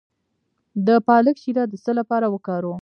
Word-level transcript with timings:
د 0.87 0.89
پالک 1.07 1.35
شیره 1.43 1.63
د 1.67 1.73
څه 1.83 1.91
لپاره 1.99 2.25
وکاروم؟ 2.33 2.79